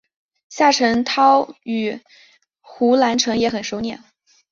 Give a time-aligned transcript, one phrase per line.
[0.49, 1.99] 夏承焘与
[2.59, 3.99] 胡兰成也很熟稔。